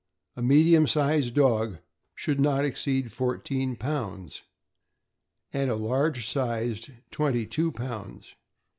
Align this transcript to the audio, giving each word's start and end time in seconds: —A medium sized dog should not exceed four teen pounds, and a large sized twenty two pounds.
—A 0.35 0.41
medium 0.41 0.87
sized 0.87 1.35
dog 1.35 1.77
should 2.15 2.39
not 2.39 2.65
exceed 2.65 3.11
four 3.11 3.37
teen 3.37 3.75
pounds, 3.75 4.41
and 5.53 5.69
a 5.69 5.75
large 5.75 6.27
sized 6.27 6.89
twenty 7.11 7.45
two 7.45 7.71
pounds. 7.71 8.33